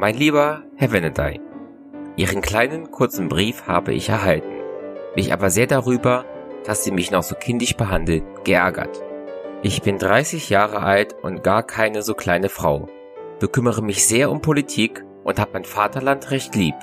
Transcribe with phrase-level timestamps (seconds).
[0.00, 1.40] Mein lieber Herr Venedey,
[2.14, 4.62] Ihren kleinen kurzen Brief habe ich erhalten,
[5.16, 6.24] mich aber sehr darüber,
[6.64, 9.02] dass Sie mich noch so kindisch behandeln, geärgert.
[9.62, 12.88] Ich bin 30 Jahre alt und gar keine so kleine Frau,
[13.40, 16.76] bekümmere mich sehr um Politik und hab mein Vaterland recht lieb.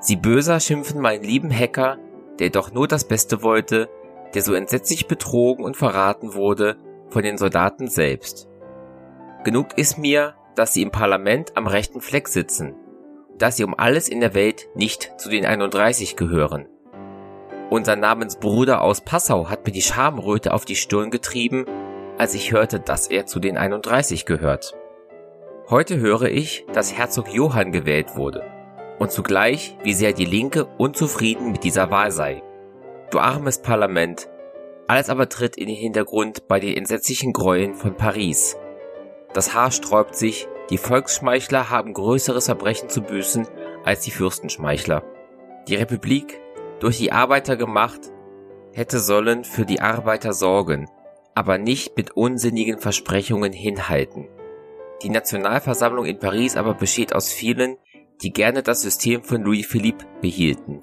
[0.00, 1.98] Sie böser schimpfen meinen lieben Hacker,
[2.40, 3.88] der doch nur das Beste wollte,
[4.34, 6.76] der so entsetzlich betrogen und verraten wurde
[7.08, 8.48] von den Soldaten selbst.
[9.44, 12.74] Genug ist mir, dass sie im Parlament am rechten Fleck sitzen,
[13.38, 16.66] dass sie um alles in der Welt nicht zu den 31 gehören.
[17.70, 21.64] Unser Namensbruder aus Passau hat mir die Schamröte auf die Stirn getrieben,
[22.18, 24.74] als ich hörte, dass er zu den 31 gehört.
[25.70, 28.44] Heute höre ich, dass Herzog Johann gewählt wurde
[28.98, 32.42] und zugleich, wie sehr die Linke unzufrieden mit dieser Wahl sei.
[33.10, 34.28] Du armes Parlament,
[34.86, 38.56] alles aber tritt in den Hintergrund bei den entsetzlichen Gräueln von Paris.
[39.34, 43.46] Das Haar sträubt sich, die Volksschmeichler haben größeres Verbrechen zu büßen
[43.84, 45.02] als die Fürstenschmeichler.
[45.68, 46.40] Die Republik,
[46.80, 48.00] durch die Arbeiter gemacht,
[48.72, 50.90] hätte sollen für die Arbeiter sorgen,
[51.34, 54.28] aber nicht mit unsinnigen Versprechungen hinhalten.
[55.02, 57.76] Die Nationalversammlung in Paris aber besteht aus vielen,
[58.22, 60.82] die gerne das System von Louis Philippe behielten.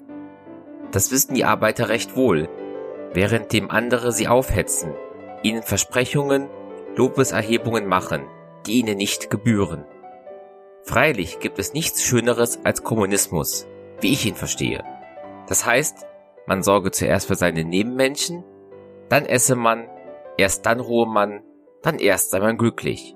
[0.92, 2.48] Das wissen die Arbeiter recht wohl,
[3.12, 4.94] während dem andere sie aufhetzen,
[5.42, 6.48] ihnen Versprechungen,
[6.96, 8.22] Lobeserhebungen machen,
[8.66, 9.84] die ihnen nicht gebühren.
[10.82, 13.66] Freilich gibt es nichts Schöneres als Kommunismus,
[14.00, 14.84] wie ich ihn verstehe.
[15.46, 16.06] Das heißt,
[16.46, 18.44] man sorge zuerst für seine Nebenmenschen,
[19.08, 19.88] dann esse man,
[20.36, 21.42] erst dann ruhe man,
[21.82, 23.14] dann erst sei man glücklich.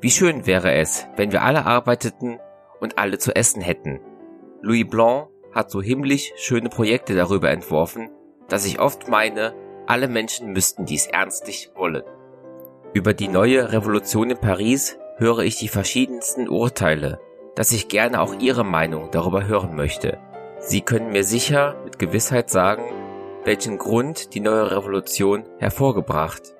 [0.00, 2.38] Wie schön wäre es, wenn wir alle arbeiteten
[2.80, 4.00] und alle zu essen hätten.
[4.60, 8.10] Louis Blanc hat so himmlisch schöne Projekte darüber entworfen,
[8.48, 9.54] dass ich oft meine,
[9.86, 12.02] alle Menschen müssten dies ernstlich wollen.
[12.94, 17.18] Über die neue Revolution in Paris höre ich die verschiedensten Urteile,
[17.56, 20.18] dass ich gerne auch Ihre Meinung darüber hören möchte.
[20.60, 22.84] Sie können mir sicher mit Gewissheit sagen,
[23.44, 26.54] welchen Grund die neue Revolution hervorgebracht.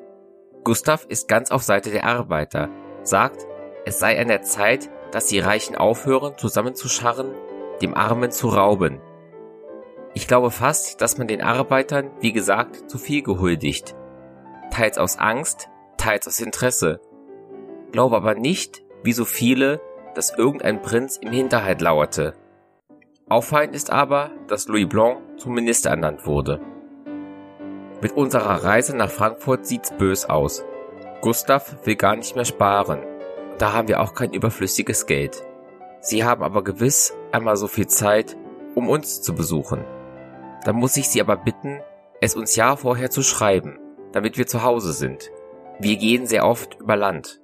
[0.64, 2.68] Gustav ist ganz auf Seite der Arbeiter,
[3.04, 3.46] sagt,
[3.86, 7.30] es sei an der Zeit, dass die Reichen aufhören, zusammenzuscharren,
[7.80, 9.00] dem Armen zu rauben.
[10.14, 13.94] Ich glaube fast, dass man den Arbeitern, wie gesagt, zu viel gehuldigt.
[14.72, 15.68] Teils aus Angst,
[16.04, 17.00] teils aus Interesse.
[17.90, 19.80] Glaube aber nicht, wie so viele,
[20.14, 22.34] dass irgendein Prinz im Hinterhalt lauerte.
[23.30, 26.60] Auffallend ist aber, dass Louis Blanc zum Minister ernannt wurde.
[28.02, 30.62] Mit unserer Reise nach Frankfurt sieht's bös aus.
[31.22, 33.00] Gustav will gar nicht mehr sparen.
[33.56, 35.42] Da haben wir auch kein überflüssiges Geld.
[36.00, 38.36] Sie haben aber gewiss einmal so viel Zeit,
[38.74, 39.86] um uns zu besuchen.
[40.64, 41.80] Dann muss ich Sie aber bitten,
[42.20, 43.78] es uns ja vorher zu schreiben,
[44.12, 45.30] damit wir zu Hause sind.
[45.78, 47.40] Wir gehen sehr oft über Land.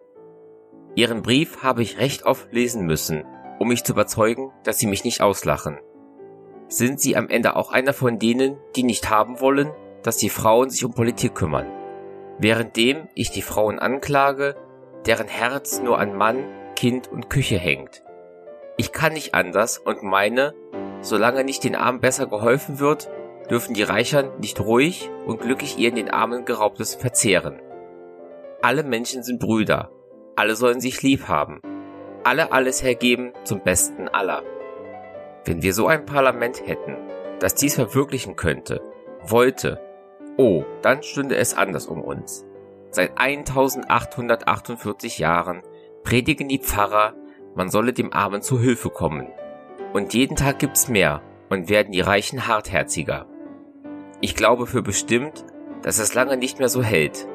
[0.94, 3.24] Ihren Brief habe ich recht oft lesen müssen,
[3.58, 5.78] um mich zu überzeugen, dass Sie mich nicht auslachen.
[6.68, 9.70] Sind Sie am Ende auch einer von denen, die nicht haben wollen,
[10.02, 11.66] dass die Frauen sich um Politik kümmern?
[12.38, 14.56] Währenddem ich die Frauen anklage,
[15.06, 16.44] deren Herz nur an Mann,
[16.76, 18.02] Kind und Küche hängt.
[18.76, 20.54] Ich kann nicht anders und meine,
[21.02, 23.08] Solange nicht den Armen besser geholfen wird,
[23.48, 27.60] dürfen die Reichern nicht ruhig und glücklich ihr in den Armen geraubtes verzehren.
[28.62, 29.90] Alle Menschen sind Brüder,
[30.36, 31.60] alle sollen sich lieb haben,
[32.24, 34.42] alle alles hergeben zum Besten aller.
[35.46, 36.96] Wenn wir so ein Parlament hätten,
[37.40, 38.82] das dies verwirklichen könnte,
[39.22, 39.80] wollte,
[40.36, 42.44] oh, dann stünde es anders um uns.
[42.90, 45.62] Seit 1848 Jahren
[46.02, 47.14] predigen die Pfarrer,
[47.54, 49.28] man solle dem Armen zu Hilfe kommen.
[49.94, 53.26] Und jeden Tag gibt's mehr und werden die Reichen hartherziger.
[54.20, 55.46] Ich glaube für bestimmt,
[55.82, 57.26] dass es lange nicht mehr so hält.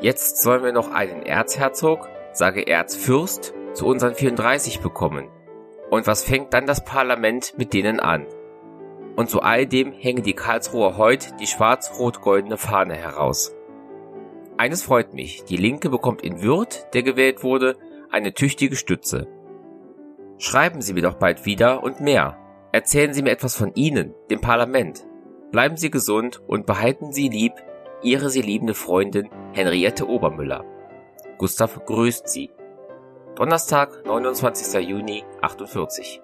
[0.00, 5.28] Jetzt sollen wir noch einen Erzherzog, sage Erzfürst, zu unseren 34 bekommen.
[5.90, 8.26] Und was fängt dann das Parlament mit denen an?
[9.16, 13.54] Und zu all dem hängen die Karlsruher heute die schwarz-rot-goldene Fahne heraus.
[14.56, 17.76] Eines freut mich, die Linke bekommt in Würth, der gewählt wurde,
[18.10, 19.26] eine tüchtige Stütze.
[20.38, 22.38] Schreiben Sie mir doch bald wieder und mehr.
[22.72, 25.04] Erzählen Sie mir etwas von Ihnen, dem Parlament.
[25.50, 27.52] Bleiben Sie gesund und behalten Sie lieb
[28.02, 30.64] Ihre Sie liebende Freundin Henriette Obermüller.
[31.36, 32.50] Gustav grüßt Sie.
[33.36, 34.88] Donnerstag, 29.
[34.88, 36.22] Juni 48.